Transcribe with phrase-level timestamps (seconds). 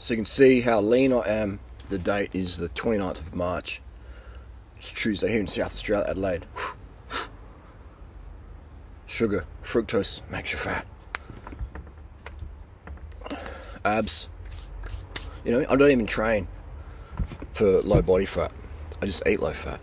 [0.00, 1.58] So you can see how lean I am.
[1.88, 3.82] The date is the 29th of March.
[4.76, 6.46] It's Tuesday here in South Australia, Adelaide.
[9.06, 10.86] Sugar, fructose makes you fat.
[13.84, 14.28] Abs.
[15.44, 16.46] You know, I don't even train
[17.52, 18.52] for low body fat.
[19.02, 19.80] I just eat low fat.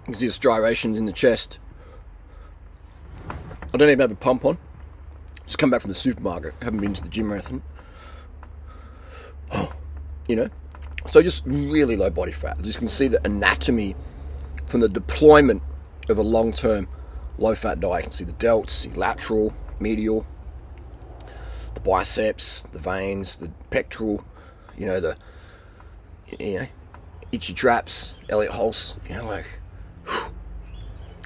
[0.00, 1.60] You can see the striations in the chest.
[3.28, 4.58] I don't even have a pump on.
[5.46, 6.54] Just come back from the supermarket.
[6.60, 7.62] Haven't been to the gym or anything.
[10.28, 10.48] You know?
[11.06, 12.60] So just really low body fat.
[12.60, 13.94] Just can see the anatomy
[14.66, 15.62] from the deployment
[16.08, 16.88] of a long term
[17.38, 17.98] low fat diet.
[17.98, 20.26] You can see the delts, see lateral, medial,
[21.74, 24.24] the biceps, the veins, the pectoral,
[24.76, 25.16] you know, the
[26.38, 26.66] you know,
[27.30, 29.60] itchy traps, Elliot Hulse, you know, like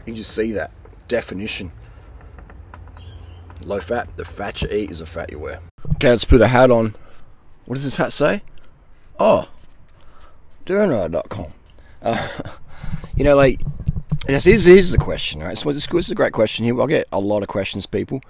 [0.07, 0.73] you just see that
[1.09, 1.73] definition.
[3.63, 5.61] Low fat, the fat you eat is the fat you wear.
[5.97, 6.95] Okay, let's put a hat on.
[7.67, 8.43] What does this hat say?
[9.19, 9.49] Oh,
[10.67, 11.53] Durnride.com.
[12.03, 12.29] Uh,
[13.17, 13.61] you know, like,
[14.27, 15.59] this is, here's the question, right?
[15.59, 16.81] So this, this is a great question here.
[16.81, 18.23] I get a lot of questions, people.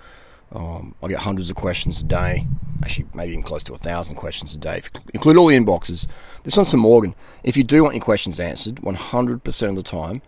[0.52, 2.47] Um, I get hundreds of questions a day.
[2.82, 4.78] Actually, maybe even close to a thousand questions a day.
[4.78, 6.06] If you include all the inboxes.
[6.44, 7.14] This one's from Morgan.
[7.44, 10.22] If you do want your questions answered, 100% of the time,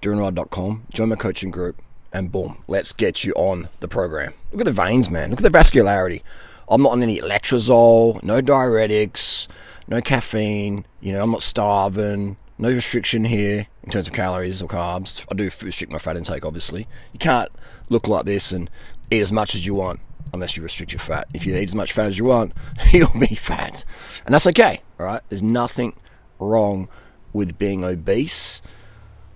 [0.00, 4.34] Durnride.com, join my coaching group, and boom, let's get you on the program.
[4.52, 5.30] Look at the veins, man.
[5.30, 6.22] Look at the vascularity.
[6.68, 9.48] I'm not on any letrozole, no diuretics,
[9.86, 10.86] no caffeine.
[11.00, 12.36] You know, I'm not starving.
[12.60, 15.24] No restriction here in terms of calories or carbs.
[15.30, 16.88] I do restrict my fat intake, obviously.
[17.12, 17.48] You can't
[17.88, 18.68] look like this and
[19.10, 20.00] eat as much as you want
[20.32, 21.28] unless you restrict your fat.
[21.32, 22.52] If you eat as much fat as you want,
[22.92, 23.84] you'll be fat.
[24.26, 25.22] And that's okay, all right?
[25.28, 25.94] There's nothing
[26.38, 26.88] wrong
[27.32, 28.60] with being obese.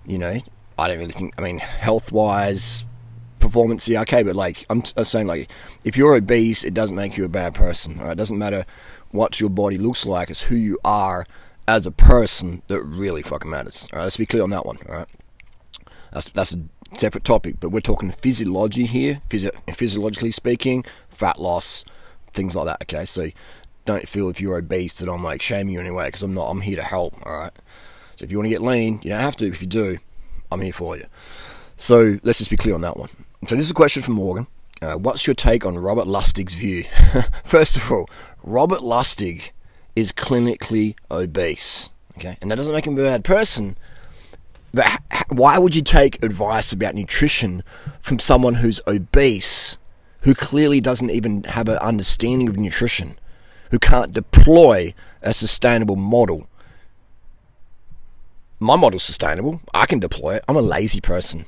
[0.05, 0.41] You know,
[0.77, 2.85] I don't really think, I mean, health wise,
[3.39, 5.51] performance, yeah, okay, but like, I'm, t- I'm saying, like,
[5.83, 8.11] if you're obese, it doesn't make you a bad person, right?
[8.11, 8.65] It doesn't matter
[9.11, 11.25] what your body looks like, it's who you are
[11.67, 13.87] as a person that really fucking matters.
[13.91, 14.77] All right, let's be clear on that one.
[14.89, 15.07] All right,
[16.11, 16.63] that's that's a
[16.95, 21.85] separate topic, but we're talking physiology here, physio- physiologically speaking, fat loss,
[22.33, 22.81] things like that.
[22.83, 23.29] Okay, so
[23.85, 26.49] don't feel if you're obese that I'm like shaming you anyway because I'm not.
[26.49, 27.15] I'm here to help.
[27.25, 27.51] All right.
[28.15, 29.47] So if you want to get lean, you don't have to.
[29.47, 29.97] If you do,
[30.53, 31.05] I'm here for you.
[31.77, 33.09] So let's just be clear on that one.
[33.47, 34.47] So this is a question from Morgan.
[34.81, 36.85] Uh, what's your take on Robert Lustig's view?
[37.43, 38.09] First of all,
[38.43, 39.51] Robert Lustig
[39.95, 41.89] is clinically obese.
[42.17, 43.75] Okay, and that doesn't make him a bad person.
[44.73, 44.87] But
[45.29, 47.63] why would you take advice about nutrition
[47.99, 49.77] from someone who's obese,
[50.21, 53.17] who clearly doesn't even have an understanding of nutrition,
[53.71, 56.47] who can't deploy a sustainable model?
[58.63, 59.61] My model's sustainable.
[59.73, 60.45] I can deploy it.
[60.47, 61.45] I'm a lazy person.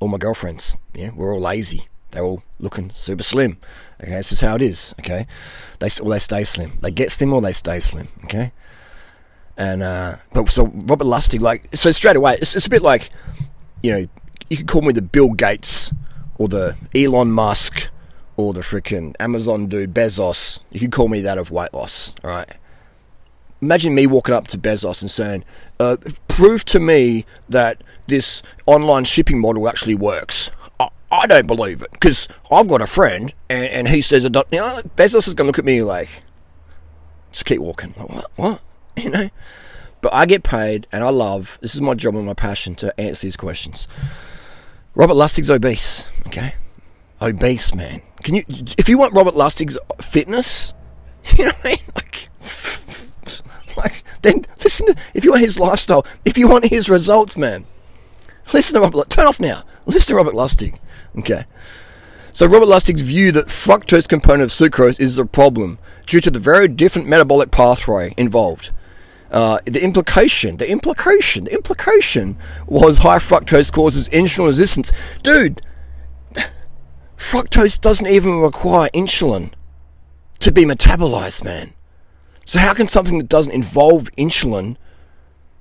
[0.00, 1.88] All my girlfriends, yeah, we're all lazy.
[2.12, 3.58] They're all looking super slim.
[4.02, 4.94] Okay, this is how it is.
[5.00, 5.26] Okay,
[5.80, 6.78] they or they stay slim.
[6.80, 8.08] They get slim or they stay slim.
[8.24, 8.52] Okay,
[9.56, 13.10] and uh, but so Robert Lustig, like so straight away, it's, it's a bit like,
[13.82, 14.08] you know,
[14.48, 15.92] you could call me the Bill Gates
[16.38, 17.90] or the Elon Musk
[18.38, 20.60] or the freaking Amazon dude Bezos.
[20.70, 22.14] You could call me that of weight loss.
[22.24, 22.48] All right.
[23.60, 25.44] Imagine me walking up to Bezos and saying,
[25.80, 25.96] uh,
[26.28, 30.50] "Prove to me that this online shipping model actually works."
[31.10, 34.42] I don't believe it because I've got a friend and, and he says, you know,
[34.96, 36.08] Bezos is going to look at me like,
[37.32, 37.94] just keep walking.
[37.96, 38.30] Like, what?
[38.36, 38.60] What?
[38.98, 39.30] You know?
[40.00, 43.00] But I get paid and I love, this is my job and my passion to
[43.00, 43.86] answer these questions.
[44.96, 46.54] Robert Lustig's obese, okay?
[47.22, 48.02] Obese, man.
[48.24, 48.42] Can you,
[48.76, 50.74] if you want Robert Lustig's fitness,
[51.38, 51.78] you know what I mean?
[51.94, 52.07] Like,
[54.28, 57.66] then listen to, if you want his lifestyle, if you want his results, man,
[58.52, 59.64] listen to Robert, turn off now.
[59.86, 60.78] Listen to Robert Lustig.
[61.18, 61.44] Okay.
[62.32, 66.38] So Robert Lustig's view that fructose component of sucrose is a problem due to the
[66.38, 68.70] very different metabolic pathway involved.
[69.30, 74.92] Uh, the implication, the implication, the implication was high fructose causes insulin resistance.
[75.22, 75.62] Dude,
[77.16, 79.52] fructose doesn't even require insulin
[80.38, 81.72] to be metabolized, man.
[82.48, 84.78] So how can something that doesn't involve insulin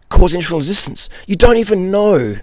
[0.08, 1.10] cause insulin resistance?
[1.28, 2.38] You don't even know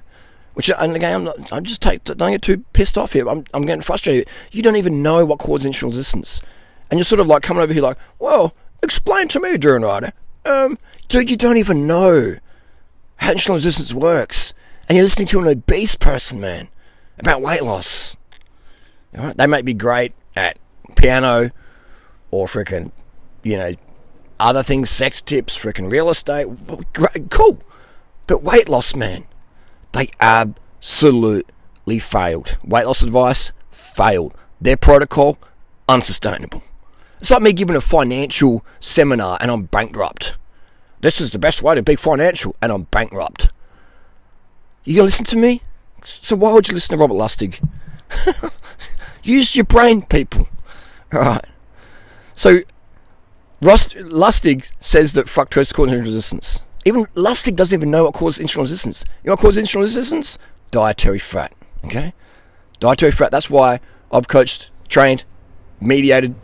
[0.52, 3.26] which, and again, I'm, not, I'm just take, don't get too pissed off here.
[3.26, 4.28] I'm, I'm getting frustrated.
[4.52, 6.42] You don't even know what causes insulin resistance.
[6.90, 10.12] And you're sort of like coming over here like, well, explain to me, Durianrider.
[10.44, 12.36] Um, dude, you don't even know
[13.16, 14.52] how insulin resistance works.
[14.90, 16.68] And you're listening to an obese person, man,
[17.18, 18.18] about weight loss.
[19.12, 20.58] They might be great at
[20.96, 21.48] piano
[22.30, 22.92] or freaking,
[23.42, 23.74] you know,
[24.40, 26.46] other things, sex tips, freaking real estate.
[27.30, 27.58] Cool.
[28.26, 29.26] But weight loss, man
[29.94, 32.58] they absolutely failed.
[32.62, 34.34] Weight loss advice failed.
[34.60, 35.38] Their protocol
[35.88, 36.62] unsustainable.
[37.20, 40.36] It's like me giving a financial seminar and I'm bankrupt.
[41.00, 43.50] This is the best way to be financial and I'm bankrupt.
[44.84, 45.62] You gonna listen to me?
[46.04, 47.66] So why would you listen to Robert Lustig?
[49.22, 50.48] Use your brain, people.
[51.14, 51.46] Alright.
[52.34, 52.60] So
[53.64, 56.64] Lustig says that fructose causes insulin resistance.
[56.84, 59.04] Even Lustig doesn't even know what causes insulin resistance.
[59.22, 60.38] You know what causes insulin resistance?
[60.70, 61.52] Dietary fat.
[61.84, 62.12] Okay?
[62.80, 63.30] Dietary fat.
[63.30, 63.80] That's why
[64.12, 65.24] I've coached, trained,
[65.80, 66.34] mediated,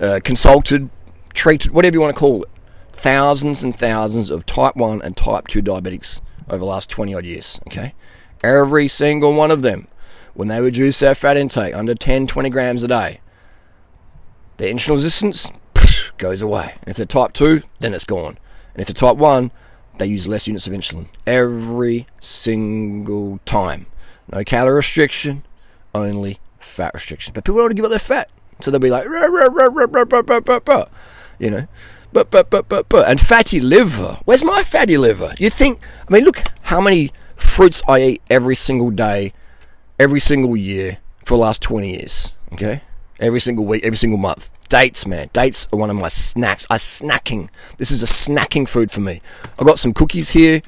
[0.00, 0.90] uh, consulted,
[1.32, 2.48] treated, whatever you want to call it,
[2.92, 7.24] thousands and thousands of type 1 and type 2 diabetics over the last 20 odd
[7.24, 7.60] years.
[7.68, 7.94] Okay?
[8.42, 9.86] Every single one of them,
[10.34, 13.20] when they reduce their fat intake under 10, 20 grams a day,
[14.56, 15.50] their insulin resistance
[16.18, 16.74] goes away.
[16.82, 18.38] And if they're type 2, then it's gone.
[18.72, 19.50] And if they're type 1,
[19.98, 23.86] they use less units of insulin every single time.
[24.30, 25.44] No calorie restriction,
[25.94, 27.32] only fat restriction.
[27.34, 28.30] But people don't want to give up their fat.
[28.60, 30.84] So they'll be like, rah, rah, rah, rah, rah, rah, rah, rah, rah.
[31.38, 31.66] you know,
[32.12, 33.08] but, but, but, but, but.
[33.08, 34.18] And fatty liver.
[34.24, 35.34] Where's my fatty liver?
[35.38, 39.32] You think, I mean, look how many fruits I eat every single day,
[39.98, 42.34] every single year for the last 20 years.
[42.52, 42.82] Okay?
[43.18, 44.50] Every single week, every single month.
[44.68, 45.30] Dates, man.
[45.32, 46.66] Dates are one of my snacks.
[46.70, 47.48] I snacking.
[47.78, 49.20] This is a snacking food for me.
[49.58, 50.62] I've got some cookies here.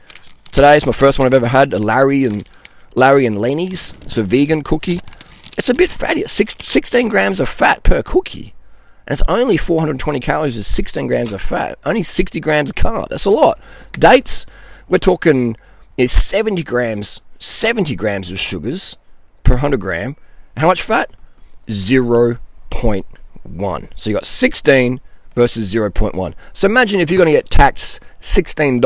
[0.52, 1.72] Today is my first one I've ever had.
[1.72, 2.48] A Larry and
[2.94, 3.94] Larry and Lenny's.
[4.02, 5.00] It's a vegan cookie.
[5.58, 6.20] It's a bit fatty.
[6.20, 8.54] It's six, 16 grams of fat per cookie.
[9.06, 11.78] And it's only 420 calories is 16 grams of fat.
[11.84, 13.08] Only 60 grams of carb.
[13.08, 13.58] That's a lot.
[13.92, 14.46] Dates,
[14.88, 15.56] we're talking
[15.96, 18.96] is 70 grams, 70 grams of sugars
[19.44, 20.16] per 100 gram.
[20.56, 21.10] How much fat?
[23.48, 23.88] 0.1.
[23.96, 25.00] So you got 16
[25.34, 26.34] versus 0.1.
[26.52, 28.80] So imagine if you're going to get taxed $16,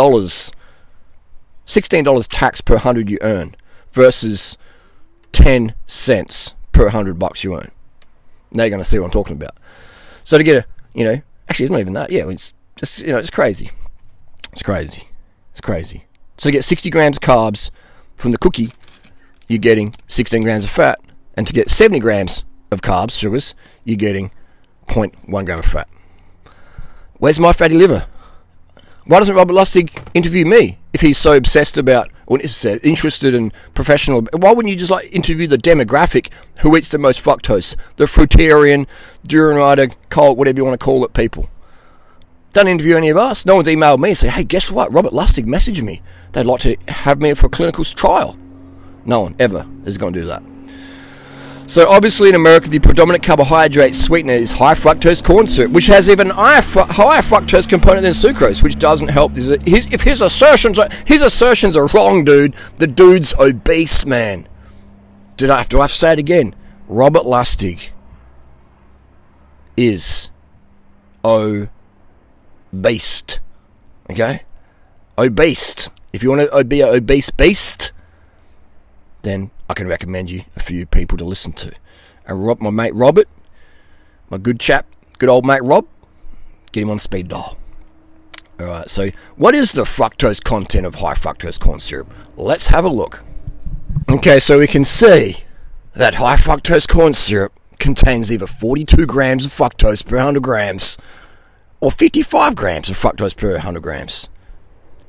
[1.67, 3.55] $16 tax per 100 you earn
[3.93, 4.59] versus
[5.33, 7.71] 10 cents per 100 bucks you earn.
[8.51, 9.57] Now you're going to see what I'm talking about.
[10.25, 12.11] So to get a, you know, actually it's not even that.
[12.11, 13.71] Yeah, it's just, you know, it's crazy.
[14.53, 15.09] It's crazy.
[15.53, 16.07] It's crazy.
[16.37, 17.71] So to get 60 grams of carbs
[18.17, 18.71] from the cookie,
[19.49, 21.01] you're getting 16 grams of fat.
[21.35, 23.55] And to get 70 grams of carbs, sugars,
[23.85, 24.31] you're getting
[24.90, 25.88] 0.1 gram of fat.
[27.19, 28.06] Where's my fatty liver?
[29.06, 33.52] Why doesn't Robert Lustig interview me if he's so obsessed about or uh, interested and
[33.75, 34.22] professional?
[34.32, 38.87] Why wouldn't you just like interview the demographic who eats the most fructose, the fruitarian,
[39.26, 41.48] Durianrider, cult, whatever you want to call it, people?
[42.52, 43.46] Don't interview any of us.
[43.46, 44.92] No one's emailed me and say, "Hey, guess what?
[44.92, 46.02] Robert Lustig messaged me.
[46.32, 48.37] They'd like to have me for a clinical trial."
[49.04, 50.42] No one ever is going to do that.
[51.70, 56.11] So obviously in America, the predominant carbohydrate sweetener is high fructose corn syrup, which has
[56.11, 59.37] even higher, fru- higher fructose component than sucrose, which doesn't help.
[59.37, 64.49] His, if his assertions are his assertions are wrong, dude, the dude's obese, man.
[65.37, 66.56] Did I have to, I have to say it again?
[66.88, 67.90] Robert Lustig
[69.76, 70.32] is
[71.25, 71.62] obese.
[74.11, 74.43] Okay,
[75.16, 75.88] obese.
[76.12, 77.93] If you want to uh, be an obese beast,
[79.23, 81.72] then I can recommend you a few people to listen to.
[82.26, 83.28] And Rob, my mate Robert,
[84.28, 84.84] my good chap,
[85.19, 85.87] good old mate Rob,
[86.72, 87.56] get him on speed dial.
[88.61, 92.12] Alright, so what is the fructose content of high fructose corn syrup?
[92.34, 93.22] Let's have a look.
[94.11, 95.44] Okay, so we can see
[95.94, 100.99] that high fructose corn syrup contains either 42 grams of fructose per 100 grams
[101.78, 104.30] or 55 grams of fructose per 100 grams.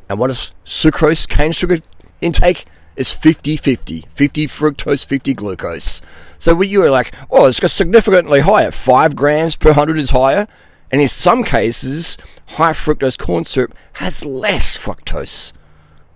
[0.07, 1.79] And what is sucrose, cane sugar
[2.21, 2.67] intake?
[2.95, 4.01] Is 50 50.
[4.09, 6.01] 50 fructose, 50 glucose.
[6.37, 8.71] So when you are like, oh, it's got significantly higher.
[8.71, 10.47] 5 grams per 100 is higher.
[10.91, 12.17] And in some cases,
[12.49, 15.53] high fructose corn syrup has less fructose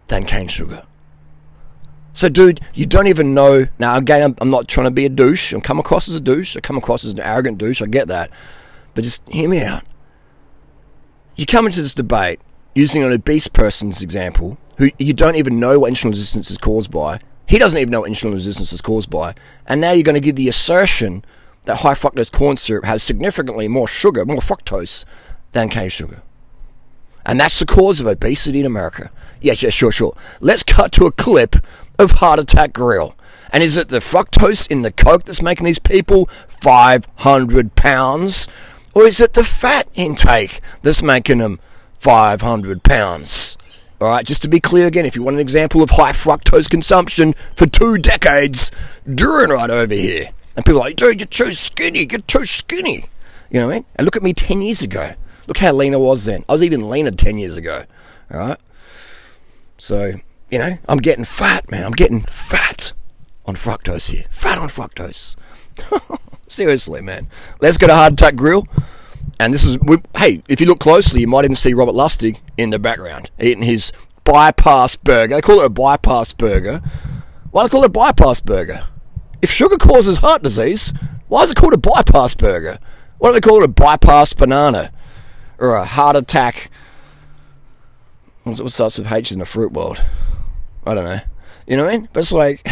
[0.08, 0.84] than cane sugar.
[2.12, 3.68] So, dude, you don't even know.
[3.78, 5.54] Now, again, I'm, I'm not trying to be a douche.
[5.54, 6.56] I'm come across as a douche.
[6.56, 7.82] I come across as an arrogant douche.
[7.82, 8.30] I get that.
[8.94, 9.84] But just hear me out.
[11.36, 12.40] You come into this debate
[12.74, 16.92] using an obese person's example who you don't even know what insulin resistance is caused
[16.92, 17.20] by.
[17.48, 19.36] He doesn't even know what insulin resistance is caused by.
[19.66, 21.24] And now you're going to give the assertion
[21.66, 25.06] that high fructose corn syrup has significantly more sugar, more fructose,
[25.52, 26.22] than cane sugar.
[27.26, 29.12] And that's the cause of obesity in America.
[29.42, 30.16] Yes, yeah, sure, sure.
[30.42, 31.56] Let's cut to a clip
[31.98, 33.16] of Heart Attack Grill.
[33.52, 38.48] And is it the fructose in the Coke that's making these people 500 pounds?
[38.94, 41.60] Or is it the fat intake that's making them
[41.96, 43.45] 500 pounds?
[44.02, 46.70] All right, just to be clear again, if you want an example of high fructose
[46.70, 48.70] consumption for two decades,
[49.06, 50.30] Durianrider over here.
[50.56, 53.06] And people are like, dude, you're too skinny, you're too skinny.
[53.50, 53.86] You know what I mean?
[53.96, 55.14] And look at me 10 years ago.
[55.48, 56.44] Look how lean I was then.
[56.50, 57.84] I was even leaner 10 years ago.
[58.32, 58.60] All right?
[59.78, 60.14] So,
[60.50, 61.84] you know, I'm getting fat, man.
[61.84, 62.94] I'm getting fat
[63.46, 64.26] on fructose here.
[64.30, 65.38] Fat on fructose.
[66.48, 67.28] Seriously, man.
[67.62, 68.68] Let's go to Heart Attack Grill.
[69.40, 72.40] And this is, we, hey, if you look closely, you might even see Robert Lustig
[72.58, 73.92] in the background eating his
[74.24, 75.36] bypass burger.
[75.36, 76.82] They call it a bypass burger.
[77.52, 78.88] Why do they call it a bypass burger?
[79.42, 80.94] If sugar causes heart disease,
[81.28, 82.80] why is it called a bypass burger?
[83.18, 84.92] Why don't they call it a bypass banana?
[85.58, 86.70] Or a heart attack.
[88.44, 90.04] What starts with H in the fruit world?
[90.86, 91.20] I don't know.
[91.66, 92.10] You know what I mean?
[92.14, 92.62] But it's like.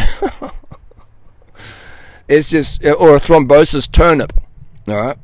[2.28, 2.84] it's just.
[2.84, 4.32] Or a thrombosis turnip.
[4.88, 5.18] Alright?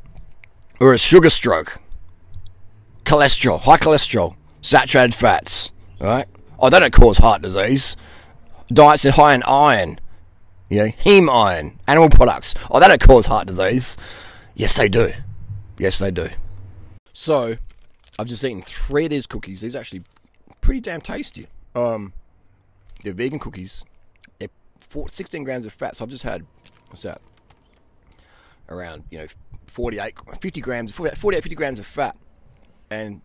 [0.81, 1.79] Or a sugar stroke.
[3.05, 3.59] Cholesterol.
[3.59, 4.35] High cholesterol.
[4.61, 5.69] Saturated fats.
[5.99, 6.25] right?
[6.57, 7.95] Oh, they don't cause heart disease.
[8.67, 9.99] Diets are high in iron.
[10.69, 11.79] You know, heme iron.
[11.87, 12.55] Animal products.
[12.71, 13.95] Oh, they don't cause heart disease.
[14.55, 15.11] Yes, they do.
[15.77, 16.29] Yes, they do.
[17.13, 17.57] So,
[18.17, 19.61] I've just eaten three of these cookies.
[19.61, 20.01] These are actually
[20.61, 21.45] pretty damn tasty.
[21.75, 22.13] Um,
[23.03, 23.85] they're vegan cookies.
[24.39, 24.49] They're
[25.07, 25.95] 16 grams of fat.
[25.95, 26.43] So I've just had,
[26.89, 27.21] what's that?
[28.67, 29.27] Around, you know,
[29.71, 32.17] 48, 50 grams, 48, 50 grams of fat
[32.89, 33.21] and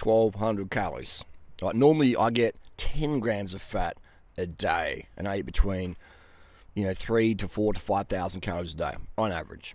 [0.00, 1.24] 1200 calories.
[1.60, 3.96] Right, normally I get 10 grams of fat
[4.38, 5.96] a day and I eat between,
[6.74, 9.74] you know, three to four to 5,000 calories a day on average.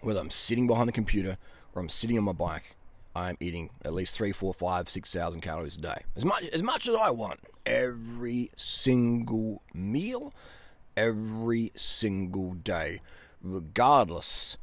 [0.00, 1.38] Whether I'm sitting behind the computer
[1.72, 2.74] or I'm sitting on my bike,
[3.14, 6.02] I'm eating at least three, four, five, six thousand calories a day.
[6.16, 7.40] As much as much as I want.
[7.66, 10.32] Every single meal,
[10.96, 13.00] every single day,
[13.42, 14.56] regardless,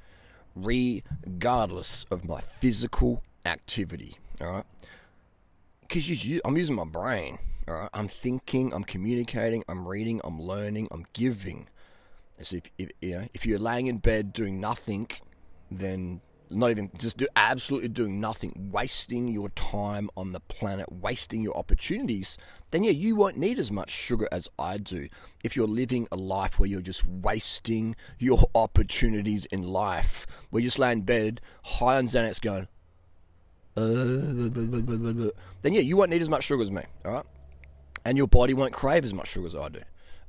[0.55, 4.17] regardless of my physical activity.
[4.41, 4.65] All right,
[5.81, 7.39] because you, I'm using my brain.
[7.67, 11.67] All right, I'm thinking, I'm communicating, I'm reading, I'm learning, I'm giving.
[12.41, 15.07] So if, if you know, if you're laying in bed doing nothing,
[15.71, 21.41] then not even just do absolutely doing nothing, wasting your time on the planet, wasting
[21.41, 22.37] your opportunities,
[22.71, 25.07] then yeah, you won't need as much sugar as I do.
[25.43, 30.67] If you're living a life where you're just wasting your opportunities in life, where you
[30.67, 32.67] just lay in bed, high on Xanax, going,
[33.75, 37.25] then yeah, you won't need as much sugar as me, all right?
[38.05, 39.81] And your body won't crave as much sugar as I do.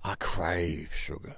[0.02, 1.36] I crave sugar.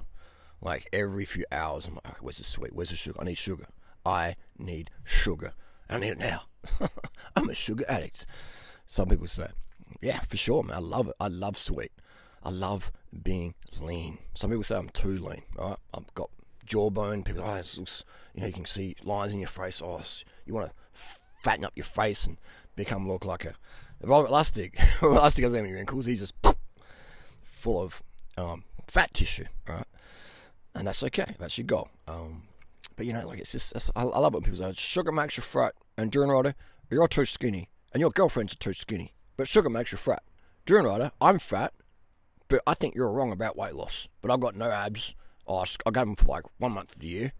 [0.61, 2.75] Like every few hours, I'm like, where's the sweet?
[2.75, 3.21] Where's the sugar?
[3.21, 3.67] I need sugar.
[4.09, 5.53] I need sugar.
[5.89, 6.45] I need it now.
[7.37, 8.25] I'm a sugar addict.
[8.87, 9.49] Some people say,
[10.01, 10.77] yeah, for sure, man.
[10.77, 11.15] I love it.
[11.21, 11.93] I love sweet.
[12.43, 12.91] I love
[13.23, 14.19] being lean.
[14.35, 15.43] Some people say I'm too lean.
[15.57, 15.77] Right?
[15.93, 16.31] I've got
[16.65, 17.23] jawbone.
[17.23, 19.83] People, oh, it looks, you know, you can see lines in your face.
[19.85, 20.01] Oh,
[20.47, 22.39] you want to fatten up your face and
[22.77, 23.55] become look like a
[24.03, 24.75] Robert Lustig.
[25.03, 26.07] Robert Lustig has any wrinkles.
[26.07, 26.35] He's just
[27.45, 28.03] full of
[28.39, 29.87] um, fat tissue, right?
[30.75, 31.35] And that's okay.
[31.39, 31.89] That's your goal.
[32.07, 32.45] Um,
[32.99, 35.37] but you know, like it's just it's, I, I, love when people say sugar makes
[35.37, 36.55] you fat, and Durianrider
[36.91, 39.15] you're too skinny, and your girlfriend's too skinny.
[39.37, 40.25] But sugar makes you fat.
[40.67, 41.75] Durianrider I'm fat,
[42.49, 44.09] but I think you're wrong about weight loss.
[44.21, 45.15] But I've got no abs.
[45.47, 47.33] Oh, I got them for like one month of the year,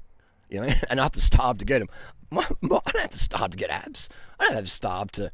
[0.49, 1.89] you know, and I have to starve to get them.
[2.31, 4.09] My, my, I don't have to starve to get abs.
[4.39, 5.29] I don't have to starve to,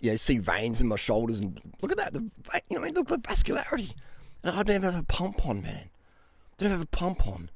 [0.00, 2.12] you know, see veins in my shoulders and look at that.
[2.12, 2.30] The
[2.68, 3.94] you know, look at the vascularity.
[4.42, 5.88] And I don't even have a pump on, man.
[5.88, 7.48] I don't have a pump on.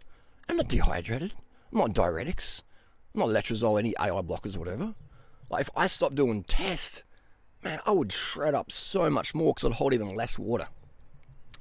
[0.48, 1.34] I'm not dehydrated.
[1.76, 2.62] I'm not diuretics.
[3.14, 4.94] I'm not letrozole, any AI blockers whatever.
[5.50, 7.04] Like, if I stopped doing tests,
[7.62, 10.68] man, I would shred up so much more because I'd hold even less water.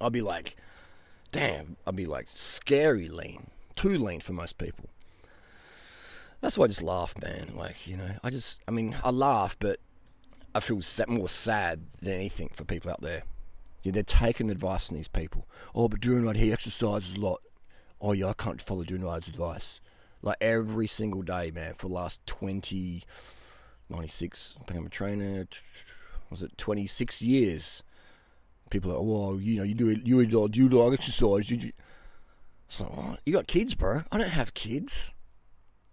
[0.00, 0.56] I'd be like,
[1.32, 3.48] damn, I'd be like scary lean.
[3.74, 4.88] Too lean for most people.
[6.40, 7.52] That's why I just laugh, man.
[7.54, 9.80] Like, you know, I just, I mean, I laugh, but
[10.54, 13.24] I feel more sad than anything for people out there.
[13.82, 15.46] Yeah, they're taking advice from these people.
[15.74, 17.42] Oh, but doing right, he exercises a lot.
[18.00, 19.82] Oh, yeah, I can't follow right's advice
[20.26, 23.04] like every single day, man, for the last 20,
[23.88, 25.46] 96, I I'm a trainer,
[26.28, 27.84] was it 26 years?
[28.68, 31.48] People are, well, you know, you do it, you do, you do exercise.
[31.48, 31.70] You do.
[32.66, 34.02] It's like, oh, you got kids, bro.
[34.10, 35.14] I don't have kids.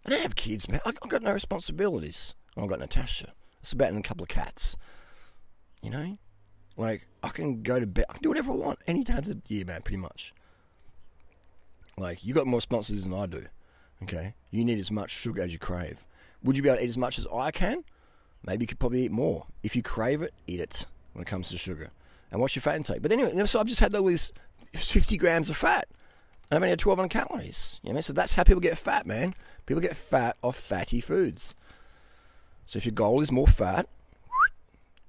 [0.03, 0.81] I don't have kids, man.
[0.83, 2.33] I've got no responsibilities.
[2.57, 3.33] I've got Natasha.
[3.59, 4.75] It's about a couple of cats.
[5.83, 6.17] You know?
[6.75, 8.05] Like, I can go to bed.
[8.09, 10.33] I can do whatever I want any time of the year, man, pretty much.
[11.95, 13.45] Like, you got more responsibilities than I do.
[14.03, 16.05] Okay, you need as much sugar as you crave.
[16.43, 17.83] Would you be able to eat as much as I can?
[18.45, 19.45] Maybe you could probably eat more.
[19.63, 21.91] If you crave it, eat it when it comes to sugar.
[22.31, 23.01] And what's your fat intake?
[23.01, 24.33] But anyway, so I've just had all these
[24.73, 25.87] 50 grams of fat.
[26.49, 27.79] And I've only had 1200 calories.
[27.83, 29.33] You know, so that's how people get fat, man.
[29.65, 31.55] People get fat off fatty foods.
[32.65, 33.87] So if your goal is more fat,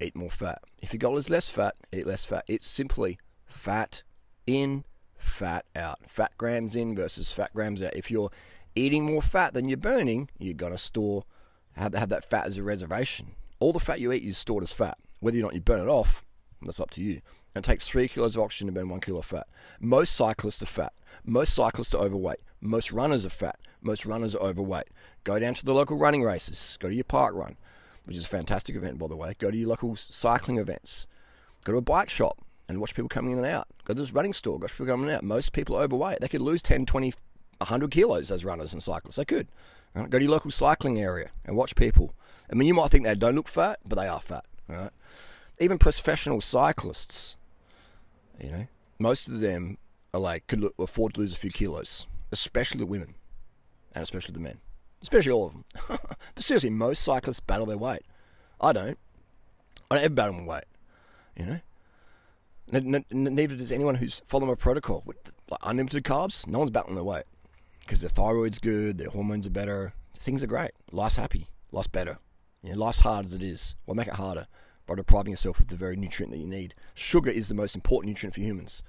[0.01, 0.63] eat more fat.
[0.81, 2.45] If your goal is less fat, eat less fat.
[2.47, 4.03] It's simply fat
[4.47, 4.85] in,
[5.19, 5.99] fat out.
[6.07, 7.97] Fat grams in versus fat grams out.
[7.97, 8.31] If you're
[8.75, 11.25] eating more fat than you're burning, you're going to store,
[11.73, 13.33] have, have that fat as a reservation.
[13.61, 14.99] All the fat you eat is stored as fat.
[15.21, 16.25] Whether or not you burn it off,
[16.63, 17.21] that's up to you.
[17.55, 19.47] And it takes three kilos of oxygen to burn one kilo of fat.
[19.81, 20.93] Most cyclists are fat.
[21.25, 22.41] Most cyclists are overweight.
[22.61, 23.59] Most runners are fat.
[23.81, 24.89] Most runners are overweight.
[25.23, 26.77] Go down to the local running races.
[26.81, 27.57] Go to your park run,
[28.05, 29.35] which is a fantastic event, by the way.
[29.39, 31.07] Go to your local cycling events.
[31.65, 33.69] Go to a bike shop and watch people coming in and out.
[33.85, 35.25] Go to this running store, watch people coming in and out.
[35.25, 36.21] Most people are overweight.
[36.21, 37.13] They could lose 10, 20,
[37.65, 39.17] 100 kilos as runners and cyclists.
[39.17, 39.49] They could.
[39.95, 40.11] Right?
[40.11, 42.15] Go to your local cycling area and watch people.
[42.51, 44.45] I mean, you might think they don't look fat, but they are fat.
[44.69, 44.91] Right?
[45.61, 47.37] Even professional cyclists,
[48.41, 48.67] you know,
[48.99, 49.79] most of them
[50.13, 53.15] are like could afford to lose a few kilos, especially the women,
[53.93, 54.59] and especially the men,
[55.01, 55.65] especially all of them.
[56.35, 58.03] but seriously, most cyclists battle their weight.
[58.61, 58.99] I don't.
[59.91, 60.65] I don't ever battle my weight.
[61.37, 61.61] You
[62.73, 63.03] know.
[63.11, 66.49] neither does anyone who's following a protocol with like unlimited carbs.
[66.49, 67.25] No one's battling their weight
[67.85, 72.19] because their thyroid's good, their hormones are better, things are great, life's happy, life's better.
[72.63, 73.77] You know, life's hard as it is.
[73.85, 74.47] Why make it harder
[74.87, 76.75] by depriving yourself of the very nutrient that you need?
[76.95, 78.83] Sugar is the most important nutrient for humans.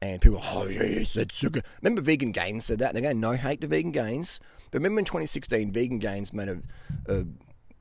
[0.00, 1.60] And people, oh yeah, he said sugar.
[1.82, 2.92] Remember, Vegan Gains said that.
[2.92, 4.40] They're going no hate to Vegan Gains.
[4.70, 6.62] But remember in 2016, Vegan Gains made a,
[7.06, 7.24] a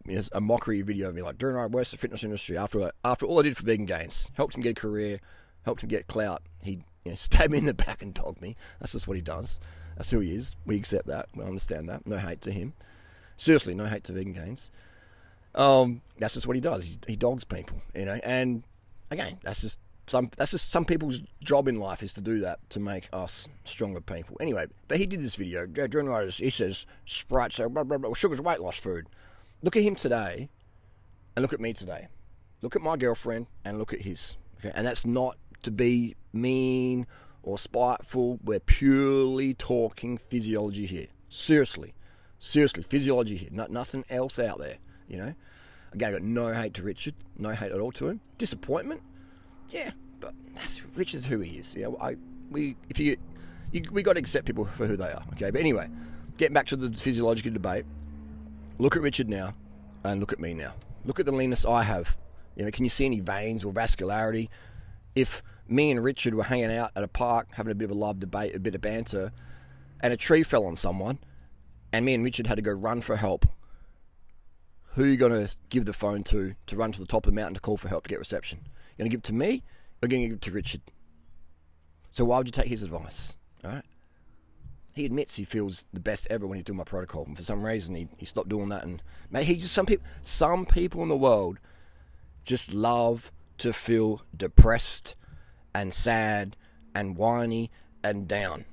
[0.06, 2.58] you a mockery video of me, like, doing right, worst the fitness industry.
[2.58, 5.20] After after all I did for Vegan Gains, helped him get a career,
[5.64, 6.44] helped him get clout.
[6.62, 8.56] He you know, stabbed me in the back and dogged me.
[8.80, 9.60] That's just what he does.
[9.96, 10.56] That's who he is.
[10.66, 11.30] We accept that.
[11.36, 12.06] We understand that.
[12.06, 12.74] No hate to him.
[13.38, 14.72] Seriously, no hate to Vegan Gains.
[15.54, 16.86] Um, that's just what he does.
[16.86, 18.20] He, he dogs people, you know.
[18.24, 18.64] And
[19.10, 22.60] again, that's just some that's just some people's job in life is to do that
[22.70, 24.38] to make us stronger people.
[24.40, 25.66] Anyway, but he did this video.
[25.66, 29.08] During writers, he says Sprite, so blah, blah, blah, sugar's weight loss food.
[29.64, 30.50] Look at him today,
[31.36, 32.08] and look at me today.
[32.62, 34.38] Look at my girlfriend, and look at his.
[34.60, 37.08] Okay, and that's not to be mean
[37.46, 38.40] or spiteful.
[38.44, 41.08] We're purely talking physiology here.
[41.30, 41.94] Seriously,
[42.38, 43.50] seriously, physiology here.
[43.52, 44.78] Not nothing else out there.
[45.08, 45.36] You know.
[45.94, 48.20] Again, I got no hate to Richard, no hate at all to him.
[48.38, 49.02] Disappointment,
[49.70, 51.74] yeah, but that's Richard's who he is.
[51.74, 52.18] You know, I
[52.52, 53.16] we if you,
[53.72, 55.24] you we got to accept people for who they are.
[55.34, 55.88] Okay, but anyway,
[56.38, 57.86] getting back to the physiological debate.
[58.78, 59.54] Look at Richard now,
[60.04, 60.74] and look at me now.
[61.06, 62.18] Look at the leanness I have.
[62.58, 64.50] You know, can you see any veins or vascularity?
[65.16, 68.00] If me and Richard were hanging out at a park having a bit of a
[68.00, 69.32] live debate, a bit of banter,
[70.02, 71.20] and a tree fell on someone,
[71.92, 73.48] and me and Richard had to go run for help.
[74.94, 77.34] Who are you going to give the phone to to run to the top of
[77.34, 78.60] the mountain to call for help to get reception?
[78.64, 79.64] You're going to give it to me
[80.02, 80.82] or you're going to give it to Richard?
[82.10, 83.36] So why would you take his advice?
[83.64, 83.86] All right.
[84.94, 87.66] He admits he feels the best ever when he's doing my protocol, and for some
[87.66, 88.84] reason he, he stopped doing that.
[88.84, 91.60] And mate, he just some people some people in the world
[92.46, 95.16] just love to feel depressed
[95.74, 96.56] and sad
[96.94, 97.72] and whiny
[98.04, 98.66] and down.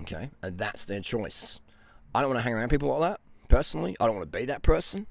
[0.00, 0.30] Okay?
[0.42, 1.60] And that's their choice.
[2.14, 3.96] I don't want to hang around people like that, personally.
[4.00, 5.06] I don't want to be that person.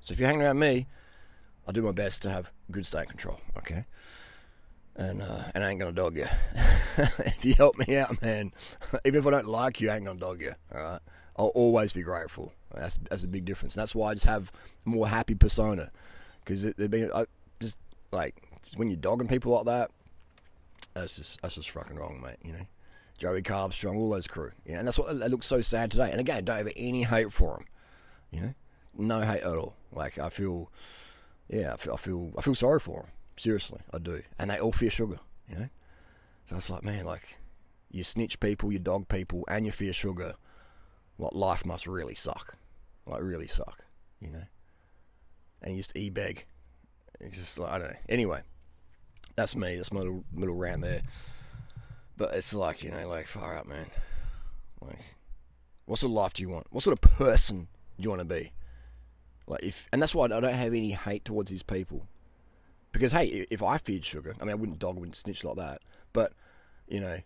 [0.00, 0.86] So if you're hanging around me,
[1.66, 3.84] I'll do my best to have good state control, okay?
[4.96, 6.26] And uh, and I ain't gonna dog you.
[6.96, 8.52] if you help me out, man,
[9.04, 10.52] even if I don't like you, I ain't gonna dog you.
[10.74, 11.00] All right,
[11.36, 12.52] I'll always be grateful.
[12.74, 13.74] That's that's a big difference.
[13.74, 14.52] That's why I just have
[14.84, 15.90] a more happy persona,
[16.44, 17.24] because it, it I,
[17.60, 17.78] just
[18.12, 18.36] like
[18.76, 19.90] when you're dogging people like that,
[20.94, 22.36] that's just that's just fucking wrong, mate.
[22.44, 22.66] You know,
[23.18, 24.52] Joey Carbstrong, all those crew.
[24.64, 26.10] You know, and that's what it looks so sad today.
[26.10, 27.66] And again, don't have any hate for them.
[28.30, 28.54] You know,
[28.96, 29.76] no hate at all.
[29.92, 30.70] Like I feel,
[31.48, 33.10] yeah, I feel I feel, I feel sorry for them.
[33.36, 34.22] Seriously, I do.
[34.38, 35.18] And they all fear sugar.
[35.48, 35.68] You know,
[36.44, 37.38] so it's like, man, like
[37.90, 40.34] you snitch people, you dog people, and you fear sugar.
[41.18, 42.56] Like, life must really suck.
[43.06, 43.84] Like really suck.
[44.20, 44.44] You know,
[45.62, 46.46] and you just e beg.
[47.22, 47.96] It's just like I don't know.
[48.08, 48.42] Anyway,
[49.34, 49.76] that's me.
[49.76, 51.02] That's my little, little rant there.
[52.16, 53.86] But it's like, you know, like, far out, man.
[54.80, 55.16] Like,
[55.86, 56.66] what sort of life do you want?
[56.70, 58.52] What sort of person do you want to be?
[59.46, 62.06] Like, if, and that's why I don't have any hate towards these people.
[62.92, 65.56] Because, hey, if I feared sugar, I mean, I wouldn't dog, I wouldn't snitch like
[65.56, 65.80] that.
[66.12, 66.32] But,
[66.86, 67.18] you know,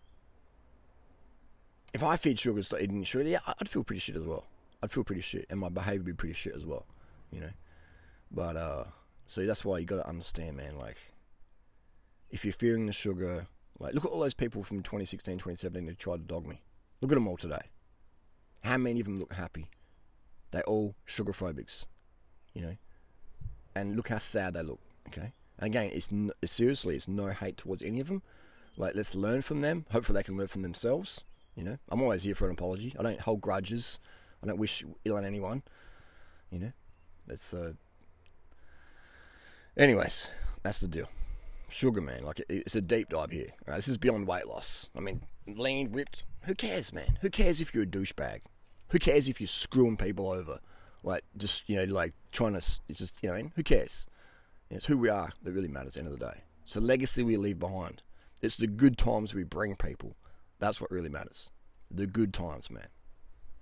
[1.93, 4.47] if I feared sugar and eating sugar, yeah, I'd feel pretty shit as well.
[4.81, 6.85] I'd feel pretty shit, and my behavior would be pretty shit as well,
[7.31, 7.49] you know.
[8.31, 8.83] But, uh,
[9.27, 10.97] so that's why you got to understand, man, like,
[12.29, 13.47] if you're fearing the sugar,
[13.79, 16.61] like look at all those people from 2016, 2017 who tried to dog me.
[17.01, 17.69] Look at them all today.
[18.63, 19.67] How many of them look happy?
[20.51, 21.85] They're all sugar phobics,
[22.53, 22.77] you know.
[23.75, 24.79] And look how sad they look.
[25.09, 25.33] Okay.
[25.59, 28.23] And again, it's, n- seriously, it's no hate towards any of them.
[28.77, 29.85] Like, let's learn from them.
[29.91, 31.23] Hopefully, they can learn from themselves.
[31.55, 32.93] You know, I'm always here for an apology.
[32.99, 33.99] I don't hold grudges.
[34.43, 35.63] I don't wish ill on anyone.
[36.51, 36.71] You know,
[37.25, 37.73] that's uh.
[39.77, 40.31] Anyways,
[40.63, 41.07] that's the deal.
[41.69, 42.23] Sugar Man.
[42.23, 43.49] Like it's a deep dive here.
[43.67, 44.89] This is beyond weight loss.
[44.95, 46.23] I mean, lean, ripped.
[46.43, 47.19] Who cares, man?
[47.21, 48.41] Who cares if you're a douchebag?
[48.89, 50.59] Who cares if you're screwing people over?
[51.03, 52.57] Like just you know, like trying to.
[52.57, 54.07] It's just you know, who cares?
[54.71, 56.41] It's who we are that really matters at the end of the day.
[56.63, 58.01] It's the legacy we leave behind.
[58.41, 60.15] It's the good times we bring people.
[60.59, 61.51] That's what really matters.
[61.91, 62.87] The good times, man.